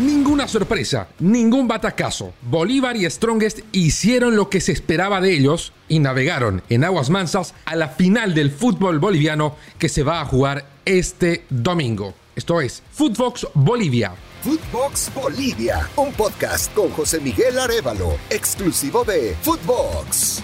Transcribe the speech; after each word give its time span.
Ninguna 0.00 0.48
sorpresa, 0.48 1.08
ningún 1.18 1.68
batacazo. 1.68 2.32
Bolívar 2.40 2.96
y 2.96 3.04
Strongest 3.10 3.58
hicieron 3.72 4.34
lo 4.34 4.48
que 4.48 4.62
se 4.62 4.72
esperaba 4.72 5.20
de 5.20 5.34
ellos 5.34 5.74
y 5.88 5.98
navegaron 5.98 6.62
en 6.70 6.84
aguas 6.84 7.10
mansas 7.10 7.54
a 7.66 7.76
la 7.76 7.88
final 7.88 8.32
del 8.32 8.50
fútbol 8.50 8.98
boliviano 8.98 9.56
que 9.78 9.90
se 9.90 10.02
va 10.02 10.22
a 10.22 10.24
jugar 10.24 10.64
este 10.86 11.44
domingo. 11.50 12.14
Esto 12.34 12.62
es 12.62 12.82
Footbox 12.92 13.48
Bolivia. 13.52 14.14
Footbox 14.42 15.12
Bolivia, 15.14 15.86
un 15.96 16.14
podcast 16.14 16.72
con 16.72 16.88
José 16.92 17.20
Miguel 17.20 17.58
Arevalo, 17.58 18.16
exclusivo 18.30 19.04
de 19.04 19.36
Footbox. 19.42 20.42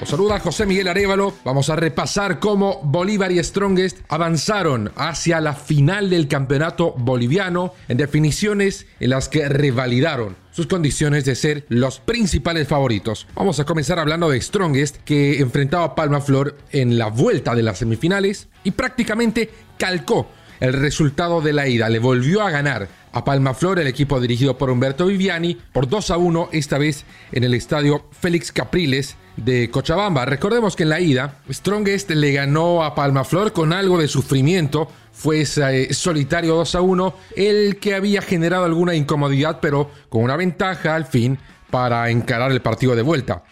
Os 0.00 0.10
saluda 0.10 0.38
José 0.38 0.64
Miguel 0.64 0.86
Arevalo. 0.86 1.34
Vamos 1.44 1.70
a 1.70 1.76
repasar 1.76 2.38
cómo 2.38 2.80
Bolívar 2.84 3.32
y 3.32 3.42
Strongest 3.42 3.98
avanzaron 4.08 4.92
hacia 4.94 5.40
la 5.40 5.54
final 5.54 6.08
del 6.08 6.28
campeonato 6.28 6.94
boliviano 6.96 7.72
en 7.88 7.96
definiciones 7.96 8.86
en 9.00 9.10
las 9.10 9.28
que 9.28 9.48
revalidaron 9.48 10.36
sus 10.52 10.68
condiciones 10.68 11.24
de 11.24 11.34
ser 11.34 11.66
los 11.68 11.98
principales 11.98 12.68
favoritos. 12.68 13.26
Vamos 13.34 13.58
a 13.58 13.64
comenzar 13.64 13.98
hablando 13.98 14.30
de 14.30 14.40
Strongest 14.40 14.98
que 14.98 15.40
enfrentaba 15.40 15.84
a 15.84 15.94
Palma 15.96 16.20
Flor 16.20 16.56
en 16.70 16.96
la 16.96 17.08
vuelta 17.08 17.56
de 17.56 17.64
las 17.64 17.78
semifinales 17.78 18.46
y 18.62 18.70
prácticamente 18.70 19.50
calcó 19.78 20.28
el 20.60 20.74
resultado 20.74 21.40
de 21.40 21.52
la 21.52 21.66
ida. 21.66 21.88
Le 21.88 21.98
volvió 21.98 22.42
a 22.42 22.50
ganar 22.50 22.88
a 23.12 23.24
Palma 23.24 23.52
Flor, 23.52 23.80
el 23.80 23.88
equipo 23.88 24.20
dirigido 24.20 24.58
por 24.58 24.70
Humberto 24.70 25.06
Viviani, 25.06 25.58
por 25.72 25.88
2 25.88 26.10
a 26.12 26.18
1, 26.18 26.50
esta 26.52 26.78
vez 26.78 27.04
en 27.32 27.42
el 27.42 27.54
estadio 27.54 28.04
Félix 28.12 28.52
Capriles 28.52 29.16
de 29.44 29.70
Cochabamba. 29.70 30.24
Recordemos 30.24 30.76
que 30.76 30.82
en 30.82 30.88
la 30.88 31.00
ida, 31.00 31.40
Strongest 31.50 32.10
le 32.10 32.32
ganó 32.32 32.84
a 32.84 32.94
Palma 32.94 33.24
Flor 33.24 33.52
con 33.52 33.72
algo 33.72 33.98
de 33.98 34.08
sufrimiento. 34.08 34.88
Fue 35.12 35.40
ese 35.40 35.92
solitario 35.94 36.54
2 36.54 36.74
a 36.74 36.80
1, 36.80 37.14
el 37.36 37.78
que 37.78 37.94
había 37.94 38.22
generado 38.22 38.64
alguna 38.64 38.94
incomodidad, 38.94 39.58
pero 39.60 39.90
con 40.08 40.22
una 40.22 40.36
ventaja 40.36 40.94
al 40.94 41.06
fin 41.06 41.38
para 41.70 42.10
encarar 42.10 42.52
el 42.52 42.62
partido 42.62 42.94
de 42.94 43.02
vuelta. 43.02 43.44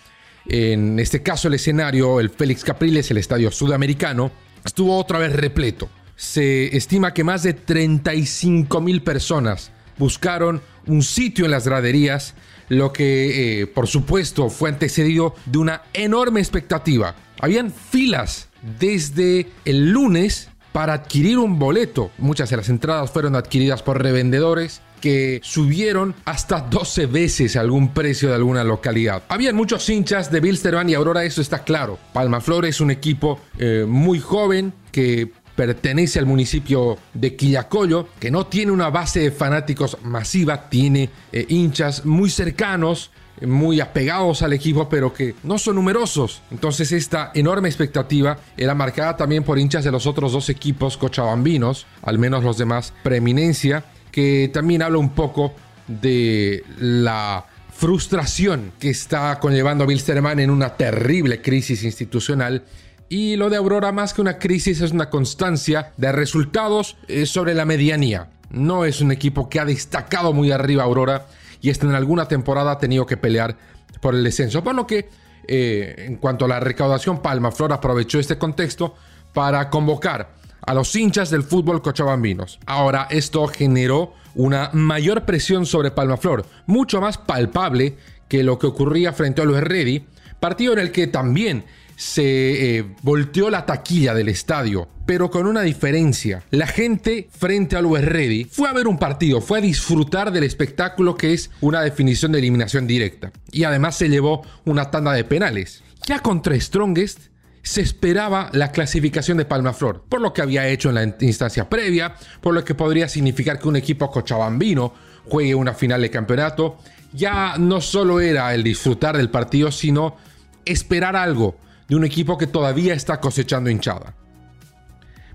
En 0.46 0.98
este 1.00 1.22
caso, 1.22 1.48
el 1.48 1.54
escenario, 1.54 2.20
el 2.20 2.30
Félix 2.30 2.64
Capriles, 2.64 3.10
el 3.10 3.18
estadio 3.18 3.50
sudamericano, 3.50 4.30
estuvo 4.64 4.96
otra 4.96 5.18
vez 5.18 5.32
repleto 5.32 5.88
se 6.16 6.74
estima 6.74 7.12
que 7.12 7.22
más 7.22 7.42
de 7.42 7.52
35 7.52 8.80
mil 8.80 9.02
personas 9.02 9.70
buscaron 9.98 10.62
un 10.86 11.02
sitio 11.02 11.44
en 11.44 11.50
las 11.50 11.66
graderías, 11.66 12.34
lo 12.68 12.92
que 12.92 13.62
eh, 13.62 13.66
por 13.66 13.86
supuesto 13.86 14.48
fue 14.50 14.68
antecedido 14.68 15.34
de 15.46 15.58
una 15.58 15.82
enorme 15.92 16.40
expectativa. 16.40 17.14
Habían 17.40 17.72
filas 17.72 18.48
desde 18.78 19.46
el 19.64 19.90
lunes 19.90 20.48
para 20.72 20.94
adquirir 20.94 21.38
un 21.38 21.58
boleto. 21.58 22.10
Muchas 22.18 22.50
de 22.50 22.58
las 22.58 22.68
entradas 22.68 23.10
fueron 23.10 23.34
adquiridas 23.34 23.82
por 23.82 24.02
revendedores 24.02 24.82
que 25.00 25.40
subieron 25.42 26.14
hasta 26.24 26.60
12 26.60 27.06
veces 27.06 27.56
algún 27.56 27.92
precio 27.94 28.28
de 28.28 28.34
alguna 28.34 28.64
localidad. 28.64 29.22
Habían 29.28 29.56
muchos 29.56 29.88
hinchas 29.88 30.30
de 30.30 30.40
Bilsterman 30.40 30.88
y 30.88 30.94
Aurora, 30.94 31.24
eso 31.24 31.40
está 31.40 31.64
claro. 31.64 31.98
Palma 32.12 32.40
Flor 32.40 32.66
es 32.66 32.80
un 32.80 32.90
equipo 32.90 33.40
eh, 33.58 33.84
muy 33.86 34.20
joven 34.20 34.72
que 34.92 35.30
pertenece 35.56 36.18
al 36.18 36.26
municipio 36.26 36.98
de 37.14 37.34
Quillacollo, 37.34 38.08
que 38.20 38.30
no 38.30 38.46
tiene 38.46 38.70
una 38.70 38.90
base 38.90 39.20
de 39.20 39.30
fanáticos 39.32 39.96
masiva, 40.02 40.68
tiene 40.68 41.10
eh, 41.32 41.46
hinchas 41.48 42.04
muy 42.04 42.30
cercanos, 42.30 43.10
muy 43.44 43.80
apegados 43.80 44.42
al 44.42 44.52
equipo, 44.52 44.88
pero 44.88 45.12
que 45.12 45.34
no 45.42 45.58
son 45.58 45.76
numerosos. 45.76 46.42
Entonces 46.50 46.92
esta 46.92 47.32
enorme 47.34 47.68
expectativa 47.68 48.38
era 48.56 48.74
marcada 48.74 49.16
también 49.16 49.42
por 49.42 49.58
hinchas 49.58 49.84
de 49.84 49.92
los 49.92 50.06
otros 50.06 50.32
dos 50.32 50.48
equipos 50.48 50.96
cochabambinos, 50.96 51.86
al 52.02 52.18
menos 52.18 52.44
los 52.44 52.58
demás 52.58 52.92
preeminencia, 53.02 53.84
que 54.10 54.50
también 54.52 54.82
habla 54.82 54.98
un 54.98 55.10
poco 55.10 55.54
de 55.88 56.64
la 56.78 57.46
frustración 57.72 58.72
que 58.80 58.88
está 58.88 59.38
conllevando 59.38 59.84
a 59.84 59.86
Wilstermann 59.86 60.40
en 60.40 60.50
una 60.50 60.76
terrible 60.76 61.42
crisis 61.42 61.84
institucional 61.84 62.64
y 63.08 63.36
lo 63.36 63.50
de 63.50 63.56
Aurora, 63.56 63.92
más 63.92 64.14
que 64.14 64.20
una 64.20 64.38
crisis, 64.38 64.80
es 64.80 64.92
una 64.92 65.10
constancia 65.10 65.92
de 65.96 66.12
resultados 66.12 66.96
eh, 67.08 67.26
sobre 67.26 67.54
la 67.54 67.64
medianía. 67.64 68.30
No 68.50 68.84
es 68.84 69.00
un 69.00 69.12
equipo 69.12 69.48
que 69.48 69.60
ha 69.60 69.64
destacado 69.64 70.32
muy 70.32 70.50
arriba 70.50 70.84
Aurora 70.84 71.26
y 71.60 71.70
este 71.70 71.86
en 71.86 71.94
alguna 71.94 72.28
temporada 72.28 72.72
ha 72.72 72.78
tenido 72.78 73.06
que 73.06 73.16
pelear 73.16 73.56
por 74.00 74.14
el 74.14 74.24
descenso. 74.24 74.62
Por 74.62 74.74
lo 74.74 74.86
que, 74.86 75.08
eh, 75.46 76.04
en 76.06 76.16
cuanto 76.16 76.44
a 76.44 76.48
la 76.48 76.60
recaudación, 76.60 77.22
Palma 77.22 77.52
Flor 77.52 77.72
aprovechó 77.72 78.18
este 78.18 78.38
contexto 78.38 78.94
para 79.32 79.70
convocar 79.70 80.34
a 80.66 80.74
los 80.74 80.94
hinchas 80.96 81.30
del 81.30 81.42
fútbol 81.42 81.82
cochabambinos. 81.82 82.58
Ahora, 82.66 83.06
esto 83.10 83.46
generó 83.46 84.14
una 84.34 84.70
mayor 84.72 85.24
presión 85.24 85.64
sobre 85.64 85.90
Palma 85.90 86.16
Flor, 86.16 86.44
mucho 86.66 87.00
más 87.00 87.18
palpable 87.18 87.96
que 88.28 88.42
lo 88.42 88.58
que 88.58 88.66
ocurría 88.66 89.12
frente 89.12 89.42
a 89.42 89.44
los 89.44 89.60
Ready, 89.60 90.04
partido 90.40 90.72
en 90.72 90.80
el 90.80 90.92
que 90.92 91.06
también 91.06 91.64
se 91.96 92.76
eh, 92.78 92.84
volteó 93.02 93.50
la 93.50 93.66
taquilla 93.66 94.14
del 94.14 94.28
estadio, 94.28 94.88
pero 95.06 95.30
con 95.30 95.46
una 95.46 95.62
diferencia. 95.62 96.42
La 96.50 96.66
gente 96.66 97.28
frente 97.30 97.76
al 97.76 97.86
West 97.86 98.06
Ready 98.06 98.44
fue 98.44 98.68
a 98.68 98.72
ver 98.72 98.86
un 98.86 98.98
partido, 98.98 99.40
fue 99.40 99.58
a 99.58 99.62
disfrutar 99.62 100.30
del 100.30 100.44
espectáculo 100.44 101.16
que 101.16 101.32
es 101.32 101.50
una 101.60 101.80
definición 101.80 102.32
de 102.32 102.38
eliminación 102.38 102.86
directa. 102.86 103.32
Y 103.50 103.64
además 103.64 103.96
se 103.96 104.08
llevó 104.08 104.42
una 104.64 104.90
tanda 104.90 105.12
de 105.12 105.24
penales. 105.24 105.82
Ya 106.06 106.20
contra 106.20 106.58
Strongest 106.60 107.20
se 107.62 107.80
esperaba 107.80 108.48
la 108.52 108.70
clasificación 108.70 109.38
de 109.38 109.44
Palmaflor, 109.44 110.04
por 110.08 110.20
lo 110.20 110.32
que 110.32 110.42
había 110.42 110.68
hecho 110.68 110.90
en 110.90 110.94
la 110.94 111.16
instancia 111.20 111.68
previa, 111.68 112.14
por 112.40 112.54
lo 112.54 112.64
que 112.64 112.76
podría 112.76 113.08
significar 113.08 113.58
que 113.58 113.66
un 113.66 113.74
equipo 113.74 114.08
cochabambino 114.08 114.92
juegue 115.24 115.54
una 115.54 115.74
final 115.74 116.00
de 116.02 116.10
campeonato. 116.10 116.78
Ya 117.12 117.56
no 117.58 117.80
solo 117.80 118.20
era 118.20 118.54
el 118.54 118.62
disfrutar 118.62 119.16
del 119.16 119.30
partido, 119.30 119.72
sino 119.72 120.16
esperar 120.64 121.16
algo, 121.16 121.56
de 121.88 121.96
un 121.96 122.04
equipo 122.04 122.38
que 122.38 122.46
todavía 122.46 122.94
está 122.94 123.20
cosechando 123.20 123.70
hinchada. 123.70 124.14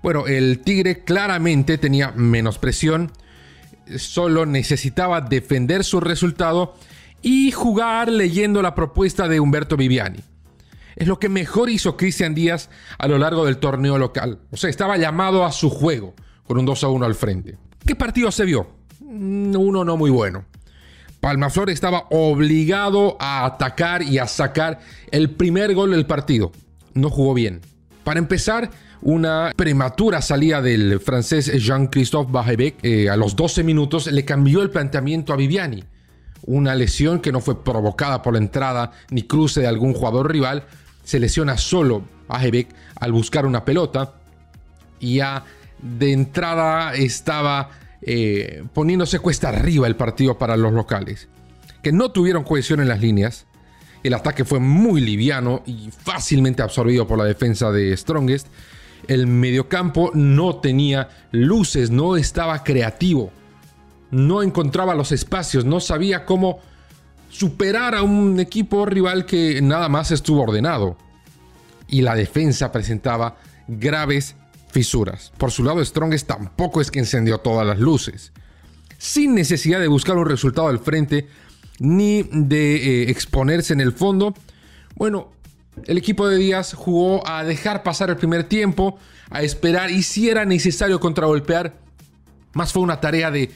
Bueno, 0.02 0.26
el 0.28 0.60
Tigre 0.60 1.04
claramente 1.04 1.78
tenía 1.78 2.12
menos 2.12 2.58
presión, 2.58 3.12
solo 3.98 4.46
necesitaba 4.46 5.22
defender 5.22 5.84
su 5.84 6.00
resultado 6.00 6.76
y 7.22 7.52
jugar 7.52 8.10
leyendo 8.10 8.62
la 8.62 8.74
propuesta 8.74 9.28
de 9.28 9.40
Humberto 9.40 9.78
Viviani. 9.78 10.20
Es 10.96 11.08
lo 11.08 11.20
que 11.20 11.30
mejor 11.30 11.70
hizo 11.70 11.98
Cristian 11.98 12.36
Díaz 12.36 12.70
a 12.98 13.08
lo 13.08 13.18
largo 13.18 13.46
del 13.46 13.58
torneo 13.58 13.98
local. 13.98 14.40
O 14.52 14.58
sea, 14.58 14.70
estaba 14.70 14.98
llamado 14.98 15.46
a 15.46 15.52
su 15.52 15.70
juego 15.70 16.16
con 16.46 16.58
un 16.58 16.66
2 16.66 16.84
a 16.84 16.88
1 16.90 17.06
al 17.06 17.16
frente. 17.16 17.58
¿Qué 17.86 17.96
partido 17.96 18.32
se 18.32 18.46
vio? 18.46 18.68
Mm, 19.00 19.56
uno 19.56 19.86
no 19.86 19.98
muy 19.98 20.10
bueno. 20.10 20.46
Palmaflor 21.22 21.70
estaba 21.70 22.08
obligado 22.10 23.16
a 23.20 23.46
atacar 23.46 24.02
y 24.02 24.18
a 24.18 24.28
sacar 24.28 24.80
el 25.12 25.30
primer 25.30 25.74
gol 25.76 25.92
del 25.92 26.08
partido. 26.08 26.52
No 26.96 27.12
jugó 27.12 27.36
bien. 27.36 27.62
Para 28.04 28.20
empezar, 28.20 28.72
una 29.02 29.54
prematura 29.56 30.22
salida 30.22 30.64
del 30.64 31.00
francés 31.00 31.52
Jean-Christophe 31.54 32.32
Bajebec 32.32 32.76
eh, 32.84 33.10
a 33.10 33.16
los 33.16 33.36
12 33.36 33.64
minutos 33.64 34.12
le 34.12 34.26
cambió 34.26 34.64
el 34.64 34.72
planteamiento 34.72 35.32
a 35.32 35.36
Viviani. 35.36 35.84
Una 36.48 36.74
lesión 36.74 37.20
que 37.20 37.32
no 37.32 37.40
fue 37.40 37.64
provocada 37.64 38.24
por 38.24 38.34
la 38.34 38.40
entrada 38.40 38.92
ni 39.12 39.22
cruce 39.22 39.62
de 39.62 39.68
algún 39.68 39.94
jugador 39.94 40.32
rival. 40.32 40.64
Se 41.04 41.20
lesiona 41.20 41.56
solo 41.58 42.04
Bajebec 42.28 42.70
al 43.00 43.12
buscar 43.12 43.46
una 43.46 43.64
pelota. 43.64 44.16
Y 45.00 45.18
ya 45.18 45.46
de 45.82 46.14
entrada 46.14 46.96
estaba 46.96 47.70
eh, 48.02 48.64
poniéndose 48.74 49.20
cuesta 49.20 49.50
arriba 49.50 49.88
el 49.88 49.96
partido 49.96 50.38
para 50.38 50.58
los 50.58 50.74
locales, 50.74 51.30
que 51.84 51.92
no 51.92 52.12
tuvieron 52.12 52.44
cohesión 52.44 52.80
en 52.80 52.88
las 52.88 53.00
líneas. 53.00 53.46
El 54.04 54.16
ataque 54.16 54.46
fue 54.46 54.60
muy 54.60 55.02
liviano 55.02 55.62
y 55.66 55.92
fácilmente 55.92 56.64
absorbido 56.64 57.08
por 57.08 57.20
la 57.20 57.26
defensa 57.26 57.72
de 57.72 57.96
Strongest. 57.96 58.48
El 59.08 59.28
mediocampo 59.28 60.12
no 60.14 60.56
tenía 60.58 61.10
luces, 61.32 61.92
no 61.92 62.18
estaba 62.18 62.64
creativo, 62.64 63.32
no 64.10 64.42
encontraba 64.42 64.96
los 64.96 65.12
espacios, 65.12 65.66
no 65.66 65.80
sabía 65.80 66.26
cómo 66.26 66.60
superar 67.30 67.96
a 67.96 68.04
un 68.04 68.40
equipo 68.40 68.86
rival 68.86 69.26
que 69.26 69.62
nada 69.62 69.90
más 69.90 70.12
estuvo 70.12 70.42
ordenado. 70.42 70.98
Y 71.88 72.02
la 72.02 72.16
defensa 72.16 72.72
presentaba 72.72 73.38
graves 73.68 74.36
fisuras. 74.72 75.32
Por 75.38 75.52
su 75.52 75.64
lado, 75.64 75.84
Strongest 75.84 76.28
tampoco 76.28 76.82
es 76.82 76.92
que 76.92 77.00
encendió 77.00 77.40
todas 77.40 77.66
las 77.66 77.80
luces. 77.80 78.32
Sin 78.98 79.36
necesidad 79.36 79.80
de 79.80 79.88
buscar 79.88 80.18
un 80.18 80.28
resultado 80.28 80.68
al 80.68 80.80
frente 80.80 81.28
ni 81.80 82.24
de 82.32 82.76
eh, 82.76 83.10
exponerse 83.10 83.74
en 83.74 83.82
el 83.82 83.92
fondo, 83.92 84.36
bueno, 84.96 85.32
el 85.86 85.98
equipo 85.98 86.28
de 86.28 86.38
Díaz 86.38 86.74
jugó 86.74 87.28
a 87.28 87.44
dejar 87.44 87.84
pasar 87.84 88.10
el 88.10 88.18
primer 88.18 88.44
tiempo, 88.44 89.00
a 89.30 89.42
esperar 89.42 89.90
y 89.90 90.04
si 90.04 90.30
era 90.30 90.46
necesario 90.46 91.00
contragolpear, 91.00 91.80
más 92.54 92.74
fue 92.74 92.84
una 92.84 93.00
tarea 93.00 93.32
de 93.32 93.50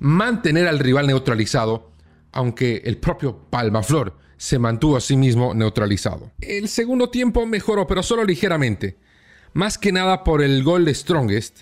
mantener 0.00 0.66
al 0.66 0.78
rival 0.78 1.06
neutralizado, 1.06 1.90
aunque 2.32 2.82
el 2.84 2.96
propio 2.96 3.38
Palmaflor 3.50 4.16
se 4.36 4.58
mantuvo 4.58 4.96
a 4.96 5.00
sí 5.00 5.16
mismo 5.16 5.52
neutralizado. 5.54 6.30
El 6.40 6.68
segundo 6.68 7.10
tiempo 7.10 7.44
mejoró, 7.44 7.86
pero 7.86 8.02
solo 8.02 8.24
ligeramente. 8.24 8.96
Más 9.52 9.78
que 9.78 9.92
nada 9.92 10.24
por 10.24 10.42
el 10.42 10.62
gol 10.62 10.84
de 10.84 10.94
Strongest, 10.94 11.60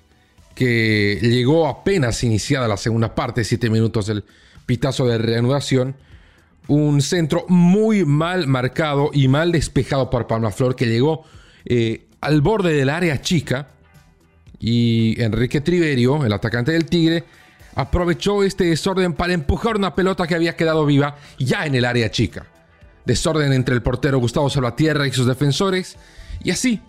que 0.54 1.18
llegó 1.20 1.68
apenas 1.68 2.24
iniciada 2.24 2.66
la 2.66 2.76
segunda 2.78 3.14
parte, 3.14 3.44
7 3.44 3.68
minutos 3.70 4.06
del 4.06 4.24
pitazo 4.64 5.06
de 5.06 5.18
reanudación. 5.18 5.96
Un 6.66 7.00
centro 7.00 7.44
muy 7.48 8.04
mal 8.04 8.48
marcado 8.48 9.10
y 9.12 9.28
mal 9.28 9.52
despejado 9.52 10.10
por 10.10 10.26
Palmaflor 10.26 10.74
que 10.74 10.86
llegó 10.86 11.24
eh, 11.64 12.06
al 12.20 12.40
borde 12.40 12.72
del 12.72 12.88
área 12.88 13.20
chica. 13.20 13.68
Y 14.58 15.20
Enrique 15.20 15.60
Triverio, 15.60 16.24
el 16.24 16.32
atacante 16.32 16.72
del 16.72 16.86
Tigre, 16.86 17.24
aprovechó 17.74 18.42
este 18.42 18.64
desorden 18.64 19.12
para 19.12 19.34
empujar 19.34 19.76
una 19.76 19.94
pelota 19.94 20.26
que 20.26 20.34
había 20.34 20.56
quedado 20.56 20.86
viva 20.86 21.16
ya 21.38 21.66
en 21.66 21.74
el 21.74 21.84
área 21.84 22.10
chica. 22.10 22.46
Desorden 23.04 23.52
entre 23.52 23.74
el 23.74 23.82
portero 23.82 24.18
Gustavo 24.18 24.48
Salvatierra 24.48 25.06
y 25.06 25.12
sus 25.12 25.26
defensores. 25.26 25.96
Y 26.42 26.50
así, 26.50 26.80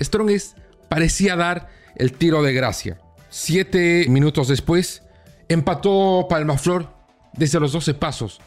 Strongest 0.00 0.56
parecía 0.88 1.36
dar 1.36 1.68
el 1.96 2.12
tiro 2.12 2.42
de 2.42 2.52
gracia. 2.52 2.98
Siete 3.28 4.06
minutos 4.08 4.48
después, 4.48 5.02
empató 5.48 6.26
Palmaflor 6.28 6.88
desde 7.32 7.60
los 7.60 7.72
12 7.72 7.94
pasos. 7.94 8.40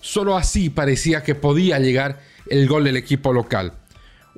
Solo 0.00 0.36
así 0.36 0.70
parecía 0.70 1.22
que 1.22 1.34
podía 1.34 1.78
llegar 1.78 2.20
el 2.48 2.68
gol 2.68 2.84
del 2.84 2.96
equipo 2.96 3.32
local. 3.32 3.72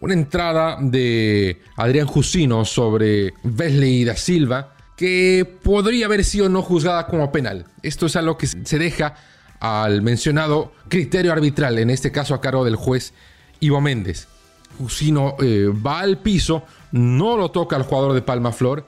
Una 0.00 0.14
entrada 0.14 0.78
de 0.80 1.60
Adrián 1.76 2.06
Jusino 2.06 2.64
sobre 2.64 3.34
Wesley 3.44 4.04
da 4.04 4.16
Silva 4.16 4.74
que 4.96 5.44
podría 5.62 6.06
haber 6.06 6.24
sido 6.24 6.48
no 6.48 6.62
juzgada 6.62 7.06
como 7.06 7.30
penal. 7.30 7.66
Esto 7.82 8.06
es 8.06 8.16
algo 8.16 8.36
que 8.36 8.46
se 8.46 8.78
deja 8.78 9.14
al 9.60 10.02
mencionado 10.02 10.72
criterio 10.88 11.32
arbitral, 11.32 11.78
en 11.78 11.90
este 11.90 12.10
caso 12.12 12.34
a 12.34 12.40
cargo 12.40 12.64
del 12.64 12.76
juez 12.76 13.12
Ivo 13.60 13.80
Méndez. 13.80 14.28
Jusino 14.78 15.36
eh, 15.40 15.68
va 15.68 16.00
al 16.00 16.18
piso, 16.18 16.62
no 16.92 17.36
lo 17.36 17.50
toca 17.50 17.76
al 17.76 17.82
jugador 17.82 18.14
de 18.14 18.22
Palma 18.22 18.52
Flor, 18.52 18.84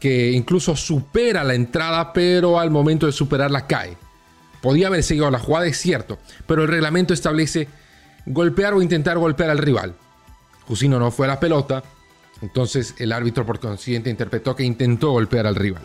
que 0.00 0.32
incluso 0.32 0.74
supera 0.74 1.44
la 1.44 1.54
entrada, 1.54 2.12
pero 2.12 2.58
al 2.58 2.70
momento 2.70 3.06
de 3.06 3.12
superarla 3.12 3.66
cae. 3.66 3.96
Podía 4.60 4.88
haber 4.88 5.02
seguido 5.02 5.30
la 5.30 5.38
jugada, 5.38 5.66
es 5.66 5.78
cierto, 5.78 6.18
pero 6.46 6.62
el 6.62 6.68
reglamento 6.68 7.14
establece 7.14 7.68
golpear 8.26 8.74
o 8.74 8.82
intentar 8.82 9.18
golpear 9.18 9.50
al 9.50 9.58
rival. 9.58 9.94
Jusino 10.66 10.98
no 10.98 11.10
fue 11.10 11.26
a 11.26 11.30
la 11.30 11.40
pelota, 11.40 11.82
entonces 12.40 12.94
el 12.98 13.12
árbitro 13.12 13.46
por 13.46 13.60
consiguiente 13.60 14.10
interpretó 14.10 14.56
que 14.56 14.64
intentó 14.64 15.10
golpear 15.12 15.46
al 15.46 15.54
rival. 15.54 15.82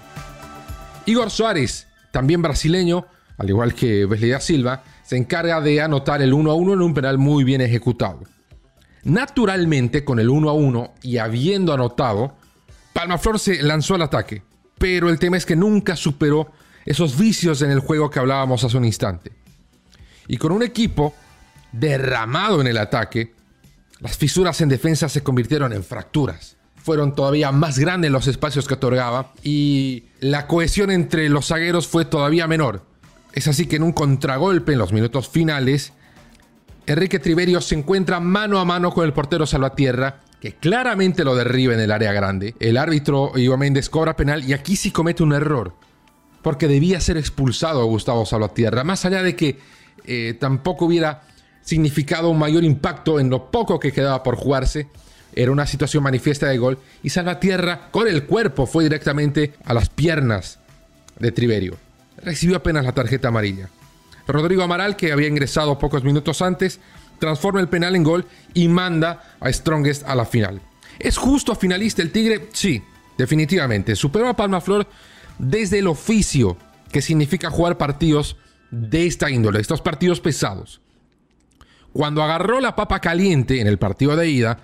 Igor 1.05 1.29
Suárez, 1.29 1.87
también 2.11 2.41
brasileño, 2.41 3.05
al 3.37 3.49
igual 3.49 3.73
que 3.73 4.05
Wesley 4.05 4.31
da 4.31 4.39
Silva, 4.39 4.83
se 5.03 5.15
encarga 5.15 5.61
de 5.61 5.81
anotar 5.81 6.21
el 6.21 6.33
1 6.33 6.51
a 6.51 6.53
1 6.55 6.73
en 6.73 6.81
un 6.81 6.93
penal 6.93 7.17
muy 7.17 7.43
bien 7.43 7.61
ejecutado. 7.61 8.23
Naturalmente, 9.07 10.03
con 10.03 10.19
el 10.19 10.29
1 10.29 10.49
a 10.49 10.53
1 10.53 10.93
y 11.01 11.17
habiendo 11.17 11.73
anotado, 11.73 12.35
Palmaflor 12.91 13.39
se 13.39 13.63
lanzó 13.63 13.95
al 13.95 14.01
ataque, 14.01 14.43
pero 14.77 15.09
el 15.09 15.17
tema 15.17 15.37
es 15.37 15.45
que 15.45 15.55
nunca 15.55 15.95
superó 15.95 16.51
esos 16.85 17.17
vicios 17.17 17.61
en 17.61 17.71
el 17.71 17.79
juego 17.79 18.09
que 18.09 18.19
hablábamos 18.19 18.65
hace 18.65 18.75
un 18.75 18.83
instante. 18.83 19.31
Y 20.27 20.35
con 20.35 20.51
un 20.51 20.61
equipo 20.61 21.15
derramado 21.71 22.59
en 22.59 22.67
el 22.67 22.77
ataque, 22.77 23.33
las 24.01 24.17
fisuras 24.17 24.59
en 24.59 24.67
defensa 24.67 25.07
se 25.07 25.23
convirtieron 25.23 25.71
en 25.71 25.85
fracturas. 25.85 26.57
Fueron 26.75 27.15
todavía 27.15 27.53
más 27.53 27.79
grandes 27.79 28.11
los 28.11 28.27
espacios 28.27 28.67
que 28.67 28.73
otorgaba 28.73 29.31
y 29.41 30.03
la 30.19 30.47
cohesión 30.47 30.91
entre 30.91 31.29
los 31.29 31.47
zagueros 31.47 31.87
fue 31.87 32.03
todavía 32.03 32.45
menor. 32.45 32.83
Es 33.31 33.47
así 33.47 33.67
que 33.67 33.77
en 33.77 33.83
un 33.83 33.93
contragolpe 33.93 34.73
en 34.73 34.79
los 34.79 34.91
minutos 34.91 35.29
finales, 35.29 35.93
Enrique 36.87 37.19
Triverio 37.19 37.59
se 37.59 37.75
encuentra 37.75 38.21
mano 38.21 38.59
a 38.59 38.65
mano 38.65 38.91
con 38.91 39.05
el 39.05 39.11
portero 39.11 39.45
Salvatierra, 39.45 40.21
que 40.39 40.53
claramente 40.53 41.25
lo 41.25 41.35
derriba 41.35 41.73
en 41.73 41.81
el 41.81 41.91
área 41.91 42.13
grande. 42.13 42.55
El 42.61 42.77
árbitro 42.77 43.33
Ivo 43.35 43.57
Méndez 43.57 43.89
cobra 43.89 44.15
penal 44.15 44.45
y 44.45 44.53
aquí 44.53 44.77
sí 44.77 44.91
comete 44.91 45.21
un 45.21 45.33
error, 45.33 45.73
porque 46.41 46.69
debía 46.69 47.01
ser 47.01 47.17
expulsado 47.17 47.85
Gustavo 47.87 48.25
Salvatierra, 48.25 48.85
más 48.85 49.03
allá 49.03 49.21
de 49.21 49.35
que 49.35 49.59
eh, 50.05 50.37
tampoco 50.39 50.85
hubiera 50.85 51.23
significado 51.61 52.29
un 52.29 52.39
mayor 52.39 52.63
impacto 52.63 53.19
en 53.19 53.29
lo 53.29 53.51
poco 53.51 53.81
que 53.81 53.91
quedaba 53.91 54.23
por 54.23 54.37
jugarse. 54.37 54.87
Era 55.35 55.51
una 55.51 55.67
situación 55.67 56.03
manifiesta 56.03 56.47
de 56.47 56.57
gol 56.57 56.79
y 57.03 57.09
Salvatierra 57.09 57.89
con 57.91 58.07
el 58.07 58.23
cuerpo 58.23 58.65
fue 58.65 58.85
directamente 58.85 59.55
a 59.65 59.73
las 59.73 59.89
piernas 59.89 60.59
de 61.19 61.33
Triverio. 61.33 61.75
Recibió 62.23 62.55
apenas 62.55 62.85
la 62.85 62.93
tarjeta 62.93 63.27
amarilla. 63.27 63.69
Rodrigo 64.27 64.63
Amaral, 64.63 64.95
que 64.95 65.11
había 65.11 65.27
ingresado 65.27 65.79
pocos 65.79 66.03
minutos 66.03 66.41
antes, 66.41 66.79
transforma 67.19 67.59
el 67.59 67.69
penal 67.69 67.95
en 67.95 68.03
gol 68.03 68.25
y 68.53 68.67
manda 68.67 69.23
a 69.39 69.51
Strongest 69.51 70.07
a 70.07 70.15
la 70.15 70.25
final. 70.25 70.61
¿Es 70.99 71.17
justo 71.17 71.55
finalista 71.55 72.01
el 72.01 72.11
Tigre? 72.11 72.49
Sí, 72.53 72.83
definitivamente. 73.17 73.95
Superó 73.95 74.27
a 74.27 74.35
Palma 74.35 74.61
Flor 74.61 74.87
desde 75.39 75.79
el 75.79 75.87
oficio 75.87 76.57
que 76.91 77.01
significa 77.01 77.49
jugar 77.49 77.77
partidos 77.77 78.37
de 78.71 79.07
esta 79.07 79.29
índole, 79.29 79.59
estos 79.59 79.81
partidos 79.81 80.19
pesados 80.19 80.81
cuando 81.97 82.21
agarró 82.21 82.59
la 82.59 82.75
papa 82.75 82.99
caliente 82.99 83.59
en 83.59 83.65
el 83.65 83.79
partido 83.79 84.15
de 84.15 84.29
ida, 84.29 84.59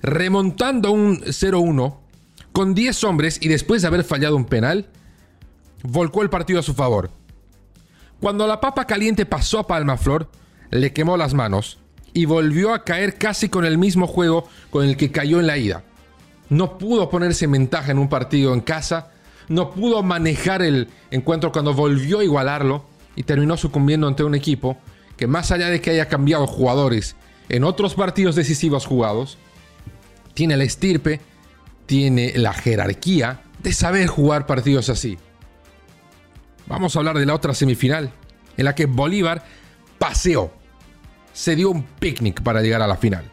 remontando 0.00 0.90
un 0.90 1.20
0-1 1.20 1.98
con 2.52 2.74
10 2.74 3.04
hombres 3.04 3.38
y 3.42 3.48
después 3.48 3.82
de 3.82 3.88
haber 3.88 4.04
fallado 4.04 4.36
un 4.36 4.46
penal, 4.46 4.86
volcó 5.82 6.22
el 6.22 6.30
partido 6.30 6.60
a 6.60 6.62
su 6.62 6.72
favor. 6.72 7.10
Cuando 8.22 8.46
la 8.46 8.60
papa 8.60 8.86
caliente 8.86 9.26
pasó 9.26 9.58
a 9.58 9.66
Palmaflor, 9.66 10.28
le 10.70 10.92
quemó 10.92 11.16
las 11.16 11.34
manos 11.34 11.80
y 12.14 12.24
volvió 12.24 12.72
a 12.72 12.84
caer 12.84 13.18
casi 13.18 13.48
con 13.48 13.64
el 13.64 13.78
mismo 13.78 14.06
juego 14.06 14.48
con 14.70 14.84
el 14.84 14.96
que 14.96 15.10
cayó 15.10 15.40
en 15.40 15.48
la 15.48 15.58
ida. 15.58 15.82
No 16.48 16.78
pudo 16.78 17.10
ponerse 17.10 17.46
en 17.46 17.50
ventaja 17.50 17.90
en 17.90 17.98
un 17.98 18.08
partido 18.08 18.54
en 18.54 18.60
casa, 18.60 19.10
no 19.48 19.72
pudo 19.72 20.04
manejar 20.04 20.62
el 20.62 20.86
encuentro 21.10 21.50
cuando 21.50 21.74
volvió 21.74 22.20
a 22.20 22.24
igualarlo 22.24 22.84
y 23.16 23.24
terminó 23.24 23.56
sucumbiendo 23.56 24.06
ante 24.06 24.22
un 24.22 24.36
equipo 24.36 24.76
que 25.16 25.26
más 25.26 25.50
allá 25.50 25.68
de 25.68 25.80
que 25.80 25.90
haya 25.90 26.06
cambiado 26.06 26.46
jugadores 26.46 27.16
en 27.48 27.64
otros 27.64 27.96
partidos 27.96 28.36
decisivos 28.36 28.86
jugados, 28.86 29.36
tiene 30.34 30.56
la 30.56 30.62
estirpe, 30.62 31.20
tiene 31.86 32.34
la 32.36 32.52
jerarquía 32.52 33.40
de 33.64 33.72
saber 33.72 34.06
jugar 34.06 34.46
partidos 34.46 34.90
así. 34.90 35.18
Vamos 36.72 36.96
a 36.96 37.00
hablar 37.00 37.18
de 37.18 37.26
la 37.26 37.34
otra 37.34 37.52
semifinal, 37.52 38.10
en 38.56 38.64
la 38.64 38.74
que 38.74 38.86
Bolívar 38.86 39.44
paseó, 39.98 40.50
se 41.34 41.54
dio 41.54 41.68
un 41.68 41.82
picnic 41.82 42.42
para 42.42 42.62
llegar 42.62 42.80
a 42.80 42.86
la 42.86 42.96
final. 42.96 43.30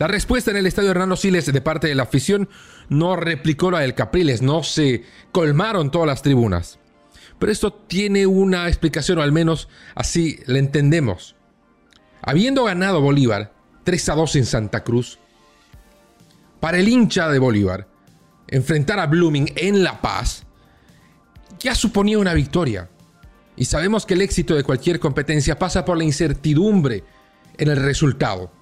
La 0.00 0.08
respuesta 0.08 0.50
en 0.50 0.56
el 0.56 0.66
estadio 0.66 0.90
Hernando 0.90 1.14
Siles 1.14 1.46
de 1.46 1.60
parte 1.60 1.86
de 1.86 1.94
la 1.94 2.02
afición 2.02 2.48
no 2.88 3.14
replicó 3.14 3.70
la 3.70 3.78
del 3.78 3.94
Capriles, 3.94 4.42
no 4.42 4.64
se 4.64 5.04
colmaron 5.30 5.92
todas 5.92 6.08
las 6.08 6.22
tribunas. 6.22 6.80
Pero 7.38 7.52
esto 7.52 7.72
tiene 7.72 8.26
una 8.26 8.66
explicación, 8.66 9.18
o 9.18 9.22
al 9.22 9.30
menos 9.30 9.68
así 9.94 10.40
la 10.46 10.58
entendemos. 10.58 11.36
Habiendo 12.20 12.64
ganado 12.64 13.00
Bolívar 13.00 13.52
3 13.84 14.08
a 14.08 14.14
2 14.16 14.36
en 14.36 14.44
Santa 14.44 14.82
Cruz, 14.82 15.20
para 16.58 16.78
el 16.78 16.88
hincha 16.88 17.28
de 17.28 17.38
Bolívar, 17.38 17.86
enfrentar 18.48 18.98
a 18.98 19.06
Blooming 19.06 19.52
en 19.54 19.84
La 19.84 20.00
Paz 20.00 20.45
ya 21.66 21.74
suponía 21.74 22.20
una 22.20 22.32
victoria. 22.32 22.88
Y 23.56 23.64
sabemos 23.64 24.06
que 24.06 24.14
el 24.14 24.22
éxito 24.22 24.54
de 24.54 24.62
cualquier 24.62 25.00
competencia 25.00 25.58
pasa 25.58 25.84
por 25.84 25.98
la 25.98 26.04
incertidumbre 26.04 27.02
en 27.58 27.68
el 27.68 27.78
resultado. 27.78 28.52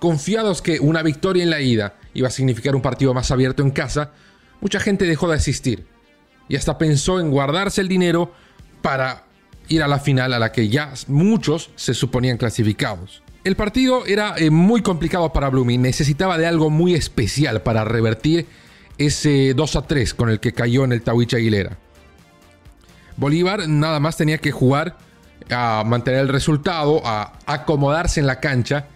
Confiados 0.00 0.62
que 0.62 0.80
una 0.80 1.02
victoria 1.02 1.44
en 1.44 1.50
la 1.50 1.60
ida 1.60 1.94
iba 2.12 2.26
a 2.26 2.32
significar 2.32 2.74
un 2.74 2.82
partido 2.82 3.14
más 3.14 3.30
abierto 3.30 3.62
en 3.62 3.70
casa, 3.70 4.10
mucha 4.60 4.80
gente 4.80 5.04
dejó 5.04 5.28
de 5.28 5.36
asistir 5.36 5.86
y 6.48 6.56
hasta 6.56 6.76
pensó 6.76 7.20
en 7.20 7.30
guardarse 7.30 7.80
el 7.80 7.86
dinero 7.86 8.32
para 8.82 9.26
ir 9.68 9.84
a 9.84 9.86
la 9.86 10.00
final 10.00 10.32
a 10.32 10.40
la 10.40 10.50
que 10.50 10.68
ya 10.68 10.92
muchos 11.06 11.70
se 11.76 11.94
suponían 11.94 12.36
clasificados. 12.36 13.22
El 13.44 13.54
partido 13.54 14.06
era 14.06 14.34
eh, 14.38 14.50
muy 14.50 14.82
complicado 14.82 15.32
para 15.32 15.50
Blooming, 15.50 15.80
necesitaba 15.80 16.36
de 16.36 16.46
algo 16.46 16.68
muy 16.68 16.94
especial 16.94 17.62
para 17.62 17.84
revertir 17.84 18.48
ese 18.98 19.54
2 19.54 19.76
a 19.76 19.86
3 19.86 20.14
con 20.14 20.30
el 20.30 20.40
que 20.40 20.52
cayó 20.52 20.82
en 20.82 20.90
el 20.90 21.02
Tawich 21.02 21.34
Aguilera. 21.34 21.78
Bolívar 23.22 23.66
nada 23.68 24.00
más 24.00 24.18
tenía 24.18 24.36
que 24.36 24.52
jugar 24.52 24.98
a 25.50 25.82
mantener 25.86 26.20
el 26.20 26.28
resultado, 26.28 27.00
a 27.06 27.32
acomodarse 27.46 28.20
en 28.20 28.26
la 28.26 28.38
cancha 28.40 28.88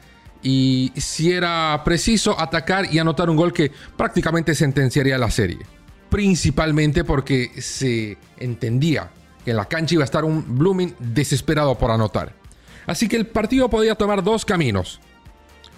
y 0.42 0.92
si 0.96 1.32
era 1.32 1.80
preciso 1.84 2.38
atacar 2.38 2.92
y 2.92 2.98
anotar 2.98 3.30
un 3.30 3.36
gol 3.36 3.54
que 3.54 3.72
prácticamente 3.96 4.54
sentenciaría 4.54 5.16
la 5.16 5.30
serie 5.30 5.58
principalmente 6.08 7.04
porque 7.04 7.50
se 7.60 8.16
entendía 8.38 9.10
que 9.44 9.50
en 9.50 9.56
la 9.56 9.66
cancha 9.66 9.94
iba 9.94 10.02
a 10.02 10.06
estar 10.06 10.24
un 10.24 10.58
Blooming 10.58 10.94
desesperado 10.98 11.76
por 11.76 11.90
anotar. 11.90 12.32
Así 12.86 13.08
que 13.08 13.16
el 13.16 13.26
partido 13.26 13.68
podía 13.68 13.94
tomar 13.94 14.22
dos 14.22 14.44
caminos. 14.44 15.00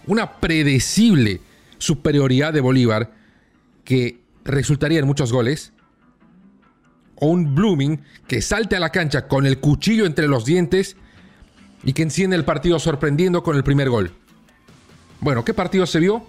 Una 0.07 0.39
predecible 0.39 1.41
superioridad 1.79 2.53
de 2.53 2.61
Bolívar 2.61 3.13
que 3.85 4.21
resultaría 4.45 4.99
en 4.99 5.07
muchos 5.07 5.33
goles. 5.33 5.73
O 7.21 7.29
un 7.29 7.55
Blooming 7.55 8.01
que 8.27 8.43
salte 8.43 8.77
a 8.77 8.81
la 8.81 8.91
cancha 8.91 9.27
con 9.27 9.47
el 9.47 9.59
cuchillo 9.59 10.07
entre 10.07 10.29
los 10.29 10.45
dientes 10.45 10.97
y 11.85 11.93
que 11.93 12.03
enciende 12.03 12.37
el 12.37 12.45
partido 12.45 12.79
sorprendiendo 12.79 13.43
con 13.43 13.57
el 13.57 13.65
primer 13.65 13.91
gol. 13.91 14.13
Bueno, 15.21 15.45
¿qué 15.45 15.55
partido 15.55 15.87
se 15.87 16.01
vio? 16.01 16.25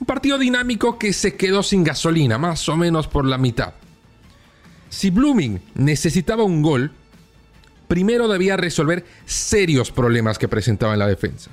Un 0.00 0.06
partido 0.06 0.38
dinámico 0.38 0.98
que 0.98 1.12
se 1.12 1.36
quedó 1.36 1.62
sin 1.62 1.84
gasolina, 1.84 2.38
más 2.38 2.68
o 2.68 2.76
menos 2.76 3.08
por 3.08 3.24
la 3.24 3.38
mitad. 3.38 3.74
Si 4.88 5.10
Blooming 5.10 5.60
necesitaba 5.74 6.42
un 6.42 6.62
gol, 6.62 6.92
primero 7.88 8.28
debía 8.28 8.56
resolver 8.56 9.04
serios 9.26 9.90
problemas 9.90 10.38
que 10.38 10.48
presentaba 10.48 10.94
en 10.94 10.98
la 10.98 11.06
defensa. 11.06 11.50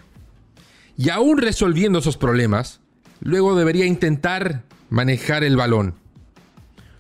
Y 0.98 1.10
aún 1.10 1.38
resolviendo 1.38 2.00
esos 2.00 2.18
problemas, 2.18 2.82
luego 3.22 3.56
debería 3.56 3.86
intentar 3.86 4.64
manejar 4.90 5.44
el 5.44 5.56
balón. 5.56 5.96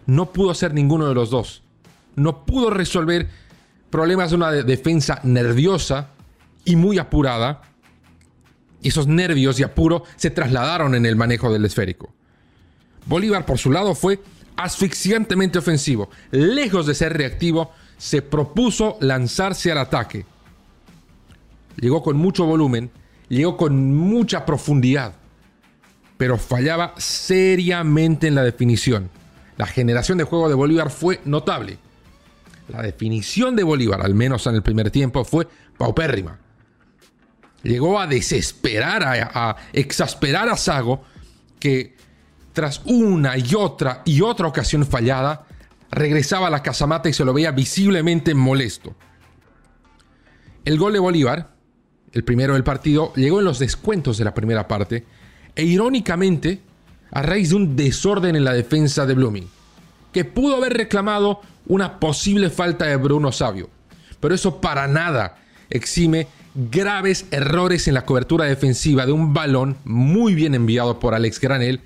No 0.05 0.31
pudo 0.31 0.51
hacer 0.51 0.73
ninguno 0.73 1.07
de 1.07 1.15
los 1.15 1.29
dos. 1.29 1.63
No 2.19 2.45
pudo 2.45 2.69
resolver 2.69 3.27
problemas 3.89 4.29
de 4.29 4.35
una 4.35 4.51
defensa 4.51 5.21
nerviosa 5.23 6.09
y 6.65 6.75
muy 6.75 6.97
apurada. 6.97 7.61
Y 8.81 8.89
esos 8.89 9.07
nervios 9.07 9.59
y 9.59 9.63
apuro 9.63 10.03
se 10.17 10.29
trasladaron 10.29 10.95
en 10.95 11.05
el 11.05 11.15
manejo 11.15 11.51
del 11.51 11.65
esférico. 11.65 12.13
Bolívar, 13.05 13.45
por 13.45 13.57
su 13.57 13.71
lado, 13.71 13.95
fue 13.95 14.19
asfixiantemente 14.57 15.59
ofensivo. 15.59 16.09
Lejos 16.31 16.85
de 16.85 16.93
ser 16.93 17.17
reactivo, 17.17 17.71
se 17.97 18.21
propuso 18.21 18.97
lanzarse 18.99 19.71
al 19.71 19.77
ataque. 19.77 20.25
Llegó 21.77 22.03
con 22.03 22.17
mucho 22.17 22.45
volumen, 22.45 22.91
llegó 23.29 23.55
con 23.55 23.95
mucha 23.95 24.45
profundidad, 24.45 25.13
pero 26.17 26.37
fallaba 26.37 26.93
seriamente 26.97 28.27
en 28.27 28.35
la 28.35 28.43
definición. 28.43 29.09
La 29.57 29.67
generación 29.67 30.17
de 30.17 30.25
juego 30.25 30.49
de 30.49 30.55
Bolívar 30.55 30.89
fue 30.89 31.21
notable. 31.23 31.77
La 32.69 32.81
definición 32.81 33.55
de 33.55 33.63
Bolívar, 33.63 34.01
al 34.01 34.13
menos 34.13 34.45
en 34.47 34.55
el 34.55 34.61
primer 34.61 34.91
tiempo, 34.91 35.25
fue 35.25 35.47
paupérrima. 35.77 36.39
Llegó 37.63 37.99
a 37.99 38.07
desesperar, 38.07 39.03
a, 39.03 39.55
exasperar 39.73 40.47
a 40.49 40.55
Sago, 40.55 41.03
que 41.59 41.95
tras 42.53 42.81
una 42.85 43.37
y 43.37 43.55
otra 43.55 44.01
y 44.05 44.21
otra 44.21 44.47
ocasión 44.47 44.85
fallada, 44.85 45.45
regresaba 45.91 46.47
a 46.47 46.51
la 46.51 46.63
casamata 46.63 47.09
y 47.09 47.13
se 47.13 47.25
lo 47.25 47.33
veía 47.33 47.51
visiblemente 47.51 48.33
molesto. 48.33 48.95
El 50.63 50.77
gol 50.77 50.93
de 50.93 50.99
Bolívar, 50.99 51.55
el 52.11 52.23
primero 52.23 52.53
del 52.53 52.63
partido, 52.63 53.13
llegó 53.15 53.39
en 53.39 53.45
los 53.45 53.59
descuentos 53.59 54.17
de 54.17 54.25
la 54.25 54.33
primera 54.33 54.67
parte 54.67 55.05
e 55.55 55.63
irónicamente 55.63 56.61
a 57.11 57.21
raíz 57.23 57.49
de 57.49 57.55
un 57.55 57.75
desorden 57.75 58.35
en 58.35 58.43
la 58.43 58.53
defensa 58.53 59.05
de 59.05 59.15
Blooming, 59.15 59.49
que 60.11 60.25
pudo 60.25 60.57
haber 60.57 60.73
reclamado 60.73 61.41
una 61.67 61.99
posible 61.99 62.49
falta 62.49 62.85
de 62.85 62.95
Bruno 62.95 63.31
Sabio, 63.31 63.69
pero 64.19 64.33
eso 64.35 64.59
para 64.59 64.87
nada 64.87 65.37
exime 65.69 66.27
graves 66.55 67.25
errores 67.31 67.87
en 67.87 67.93
la 67.93 68.05
cobertura 68.05 68.45
defensiva 68.45 69.05
de 69.05 69.11
un 69.11 69.33
balón 69.33 69.77
muy 69.85 70.33
bien 70.33 70.55
enviado 70.55 70.99
por 70.99 71.13
Alex 71.13 71.39
Granel, 71.39 71.81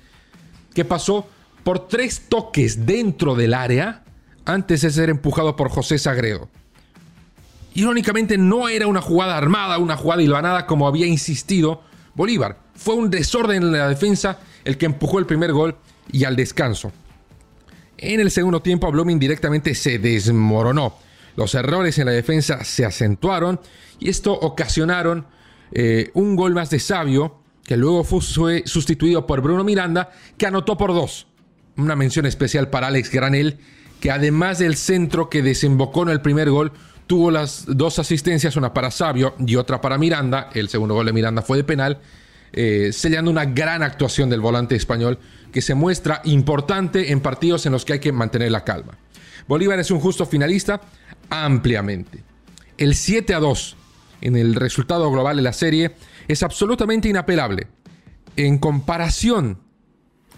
que 0.74 0.84
pasó 0.84 1.28
por 1.62 1.88
tres 1.88 2.22
toques 2.28 2.86
dentro 2.86 3.34
del 3.34 3.54
área 3.54 4.02
antes 4.44 4.82
de 4.82 4.90
ser 4.90 5.10
empujado 5.10 5.56
por 5.56 5.70
José 5.70 5.98
Sagredo. 5.98 6.48
Irónicamente 7.74 8.38
no 8.38 8.68
era 8.68 8.86
una 8.86 9.00
jugada 9.00 9.36
armada, 9.36 9.78
una 9.78 9.96
jugada 9.96 10.22
hilvanada 10.22 10.66
como 10.66 10.86
había 10.86 11.06
insistido 11.06 11.82
Bolívar. 12.14 12.58
Fue 12.74 12.94
un 12.94 13.10
desorden 13.10 13.62
en 13.62 13.72
la 13.72 13.88
defensa 13.88 14.38
el 14.64 14.78
que 14.78 14.86
empujó 14.86 15.18
el 15.18 15.26
primer 15.26 15.52
gol 15.52 15.76
y 16.12 16.24
al 16.24 16.36
descanso. 16.36 16.92
En 17.98 18.20
el 18.20 18.30
segundo 18.30 18.60
tiempo 18.60 18.90
Blooming 18.90 19.18
directamente 19.18 19.74
se 19.74 19.98
desmoronó. 19.98 20.96
Los 21.36 21.54
errores 21.54 21.98
en 21.98 22.06
la 22.06 22.12
defensa 22.12 22.64
se 22.64 22.84
acentuaron 22.84 23.60
y 23.98 24.08
esto 24.08 24.32
ocasionaron 24.32 25.26
eh, 25.72 26.10
un 26.14 26.36
gol 26.36 26.54
más 26.54 26.70
de 26.70 26.78
Sabio 26.78 27.40
que 27.64 27.76
luego 27.76 28.04
fue 28.04 28.62
sustituido 28.66 29.26
por 29.26 29.40
Bruno 29.40 29.64
Miranda 29.64 30.10
que 30.36 30.46
anotó 30.46 30.76
por 30.76 30.92
dos 30.92 31.26
una 31.76 31.96
mención 31.96 32.26
especial 32.26 32.68
para 32.68 32.88
Alex 32.88 33.10
Granel, 33.10 33.58
que 34.00 34.10
además 34.10 34.58
del 34.58 34.76
centro 34.76 35.28
que 35.28 35.42
desembocó 35.42 36.02
en 36.02 36.10
el 36.10 36.20
primer 36.20 36.50
gol, 36.50 36.72
tuvo 37.06 37.30
las 37.30 37.64
dos 37.66 37.98
asistencias, 37.98 38.56
una 38.56 38.72
para 38.72 38.90
Sabio 38.90 39.34
y 39.44 39.56
otra 39.56 39.80
para 39.80 39.98
Miranda. 39.98 40.50
El 40.54 40.68
segundo 40.68 40.94
gol 40.94 41.06
de 41.06 41.12
Miranda 41.12 41.42
fue 41.42 41.56
de 41.56 41.64
penal, 41.64 42.00
eh, 42.56 42.92
sellando 42.92 43.32
una 43.32 43.46
gran 43.46 43.82
actuación 43.82 44.30
del 44.30 44.40
volante 44.40 44.76
español 44.76 45.18
que 45.52 45.60
se 45.60 45.74
muestra 45.74 46.20
importante 46.24 47.10
en 47.10 47.20
partidos 47.20 47.66
en 47.66 47.72
los 47.72 47.84
que 47.84 47.94
hay 47.94 47.98
que 47.98 48.12
mantener 48.12 48.52
la 48.52 48.62
calma. 48.62 48.96
Bolívar 49.48 49.80
es 49.80 49.90
un 49.90 49.98
justo 49.98 50.24
finalista 50.24 50.80
ampliamente. 51.30 52.22
El 52.78 52.94
7 52.94 53.34
a 53.34 53.40
2 53.40 53.76
en 54.20 54.36
el 54.36 54.54
resultado 54.54 55.10
global 55.10 55.36
de 55.36 55.42
la 55.42 55.52
serie 55.52 55.96
es 56.28 56.44
absolutamente 56.44 57.08
inapelable. 57.08 57.66
En 58.36 58.58
comparación 58.58 59.58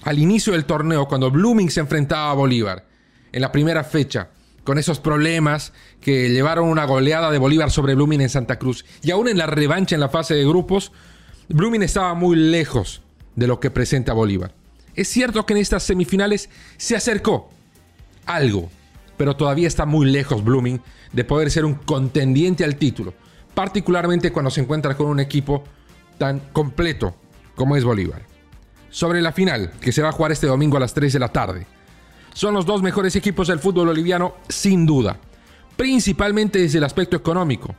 al 0.03 0.19
inicio 0.19 0.55
del 0.55 0.65
torneo, 0.65 1.09
cuando 1.09 1.31
Blooming 1.31 1.71
se 1.71 1.81
enfrentaba 1.81 2.31
a 2.31 2.35
Bolívar, 2.35 2.87
en 3.31 3.43
la 3.43 3.53
primera 3.53 3.85
fecha, 3.85 4.31
con 4.65 4.79
esos 4.79 5.01
problemas 5.01 5.75
que 6.01 6.31
llevaron 6.31 6.69
una 6.69 6.87
goleada 6.87 7.31
de 7.31 7.39
Bolívar 7.39 7.71
sobre 7.71 7.95
Blooming 7.95 8.23
en 8.23 8.29
Santa 8.31 8.59
Cruz, 8.59 8.87
y 9.03 9.11
aún 9.11 9.29
en 9.29 9.37
la 9.37 9.47
revancha 9.47 9.95
en 9.95 10.01
la 10.01 10.09
fase 10.09 10.35
de 10.35 10.45
grupos, 10.45 10.93
Blooming 11.49 11.83
estaba 11.83 12.15
muy 12.15 12.37
lejos 12.37 13.03
de 13.35 13.47
lo 13.47 13.61
que 13.61 13.71
presenta 13.71 14.13
Bolívar. 14.13 14.53
Es 14.95 15.09
cierto 15.09 15.45
que 15.45 15.55
en 15.55 15.61
estas 15.61 15.83
semifinales 15.83 16.49
se 16.77 16.97
acercó 16.97 17.51
algo, 18.25 18.71
pero 19.17 19.37
todavía 19.37 19.69
está 19.69 19.87
muy 19.87 20.11
lejos 20.11 20.43
Blooming 20.43 20.81
de 21.13 21.25
poder 21.25 21.51
ser 21.51 21.65
un 21.65 21.75
contendiente 21.75 22.65
al 22.65 22.77
título, 22.77 23.15
particularmente 23.55 24.33
cuando 24.33 24.51
se 24.51 24.61
encuentra 24.61 24.97
con 24.97 25.07
un 25.07 25.21
equipo 25.21 25.65
tan 26.19 26.41
completo 26.53 27.15
como 27.55 27.77
es 27.77 27.85
Bolívar 27.85 28.37
sobre 28.97 29.21
la 29.21 29.31
final, 29.31 29.73
que 29.79 29.93
se 29.93 30.01
va 30.01 30.09
a 30.09 30.13
jugar 30.13 30.33
este 30.33 30.47
domingo 30.47 30.79
a 30.79 30.81
las 30.81 30.95
3 30.95 31.13
de 31.13 31.19
la 31.19 31.29
tarde. 31.29 31.67
Son 32.33 32.55
los 32.55 32.65
dos 32.65 32.81
mejores 32.83 33.15
equipos 33.15 33.49
del 33.49 33.59
fútbol 33.59 33.89
boliviano, 33.89 34.37
sin 34.49 34.87
duda, 34.87 35.19
principalmente 35.77 36.59
desde 36.61 36.79
el 36.79 36.85
aspecto 36.85 37.15
económico. 37.15 37.75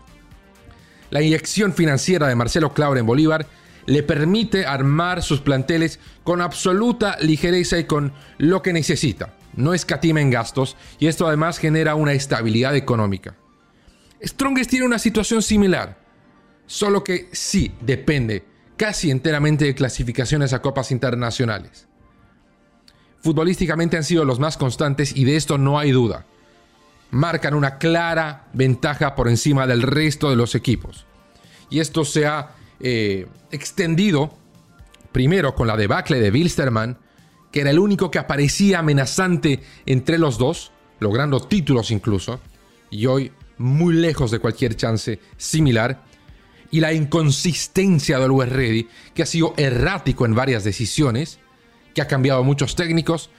La 1.09 1.23
inyección 1.23 1.73
financiera 1.73 2.27
de 2.27 2.35
Marcelo 2.35 2.71
Claure 2.71 2.99
en 2.99 3.07
Bolívar 3.07 3.47
le 3.87 4.03
permite 4.03 4.65
armar 4.65 5.23
sus 5.23 5.39
planteles 5.39 5.99
con 6.23 6.41
absoluta 6.41 7.17
ligereza 7.21 7.79
y 7.79 7.85
con 7.85 8.13
lo 8.37 8.61
que 8.61 8.73
necesita. 8.73 9.33
No 9.55 9.73
escatima 9.73 10.21
en 10.21 10.29
gastos 10.29 10.77
y 10.99 11.07
esto 11.07 11.25
además 11.25 11.57
genera 11.57 11.95
una 11.95 12.13
estabilidad 12.13 12.75
económica. 12.75 13.35
Strongest 14.21 14.69
tiene 14.69 14.85
una 14.85 14.99
situación 14.99 15.41
similar, 15.41 15.97
solo 16.67 17.03
que 17.03 17.29
sí 17.31 17.71
depende 17.81 18.45
casi 18.75 19.09
enteramente 19.09 19.65
de 19.65 19.73
clasificaciones 19.73 20.53
a 20.53 20.61
copas 20.61 20.91
internacionales. 20.91 21.87
Futbolísticamente 23.21 23.97
han 23.97 24.03
sido 24.03 24.25
los 24.25 24.39
más 24.39 24.57
constantes 24.57 25.15
y 25.15 25.23
de 25.23 25.37
esto 25.37 25.57
no 25.57 25.79
hay 25.79 25.91
duda. 25.91 26.25
Marcan 27.09 27.53
una 27.53 27.77
clara 27.77 28.47
ventaja 28.53 29.15
por 29.15 29.29
encima 29.29 29.65
del 29.65 29.81
resto 29.81 30.29
de 30.29 30.35
los 30.35 30.55
equipos. 30.55 31.05
Y 31.69 31.79
esto 31.79 32.05
se 32.05 32.27
ha 32.27 32.56
eh, 32.79 33.27
extendido 33.51 34.37
primero 35.11 35.55
con 35.55 35.67
la 35.67 35.77
debacle 35.77 36.19
de 36.19 36.29
Wilstermann, 36.29 36.97
que 37.51 37.61
era 37.61 37.71
el 37.71 37.79
único 37.79 38.11
que 38.11 38.19
aparecía 38.19 38.79
amenazante 38.79 39.61
entre 39.85 40.17
los 40.17 40.37
dos, 40.37 40.71
logrando 40.99 41.39
títulos 41.39 41.91
incluso, 41.91 42.39
y 42.89 43.05
hoy 43.05 43.31
muy 43.57 43.95
lejos 43.95 44.31
de 44.31 44.39
cualquier 44.39 44.75
chance 44.75 45.19
similar 45.37 46.03
y 46.69 46.79
la 46.79 46.93
inconsistencia 46.93 48.19
del 48.19 48.31
West 48.31 48.51
Ready, 48.51 48.87
que 49.13 49.23
ha 49.23 49.25
sido 49.25 49.53
errático 49.57 50.25
en 50.25 50.35
varias 50.35 50.63
decisiones, 50.63 51.39
que 51.93 52.01
ha 52.01 52.07
cambiado 52.07 52.43
muchos 52.43 52.75
técnicos 52.75 53.29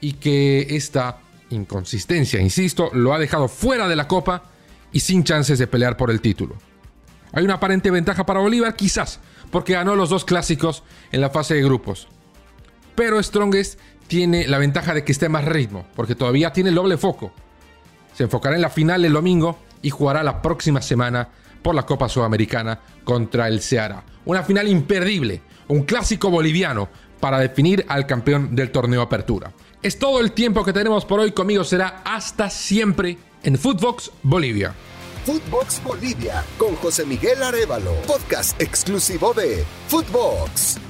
y 0.00 0.14
que 0.14 0.66
esta 0.70 1.18
inconsistencia, 1.50 2.40
insisto, 2.40 2.90
lo 2.92 3.12
ha 3.12 3.18
dejado 3.18 3.48
fuera 3.48 3.88
de 3.88 3.96
la 3.96 4.08
Copa 4.08 4.44
y 4.92 5.00
sin 5.00 5.24
chances 5.24 5.58
de 5.58 5.66
pelear 5.66 5.96
por 5.96 6.10
el 6.10 6.20
título. 6.20 6.56
Hay 7.32 7.44
una 7.44 7.54
aparente 7.54 7.90
ventaja 7.90 8.24
para 8.26 8.40
Bolívar, 8.40 8.76
quizás, 8.76 9.20
porque 9.50 9.74
ganó 9.74 9.96
los 9.96 10.10
dos 10.10 10.24
clásicos 10.24 10.82
en 11.12 11.20
la 11.20 11.30
fase 11.30 11.54
de 11.54 11.62
grupos. 11.62 12.08
Pero 12.94 13.22
Strongest 13.22 13.78
tiene 14.06 14.46
la 14.46 14.58
ventaja 14.58 14.94
de 14.94 15.04
que 15.04 15.12
esté 15.12 15.28
más 15.28 15.44
ritmo, 15.44 15.86
porque 15.94 16.14
todavía 16.14 16.52
tiene 16.52 16.70
el 16.70 16.76
doble 16.76 16.96
foco. 16.96 17.32
Se 18.14 18.24
enfocará 18.24 18.56
en 18.56 18.62
la 18.62 18.70
final 18.70 19.04
el 19.04 19.12
domingo 19.12 19.58
y 19.82 19.90
jugará 19.90 20.22
la 20.22 20.40
próxima 20.40 20.80
semana 20.80 21.28
por 21.62 21.74
la 21.74 21.84
Copa 21.84 22.08
Sudamericana 22.08 22.80
contra 23.04 23.48
el 23.48 23.60
Ceará. 23.60 24.02
Una 24.24 24.42
final 24.42 24.68
imperdible, 24.68 25.42
un 25.68 25.82
clásico 25.82 26.30
boliviano 26.30 26.88
para 27.20 27.38
definir 27.38 27.84
al 27.88 28.06
campeón 28.06 28.54
del 28.54 28.70
torneo 28.70 29.02
Apertura. 29.02 29.52
Es 29.82 29.98
todo 29.98 30.20
el 30.20 30.32
tiempo 30.32 30.64
que 30.64 30.72
tenemos 30.72 31.04
por 31.04 31.20
hoy. 31.20 31.32
Conmigo 31.32 31.64
será 31.64 32.02
hasta 32.04 32.50
siempre 32.50 33.18
en 33.42 33.58
Footbox 33.58 34.10
Bolivia. 34.22 34.74
Footbox 35.26 35.82
Bolivia 35.82 36.44
con 36.56 36.76
José 36.76 37.04
Miguel 37.04 37.42
Arevalo, 37.42 37.94
podcast 38.06 38.62
exclusivo 38.62 39.34
de 39.34 39.64
Footbox. 39.88 40.85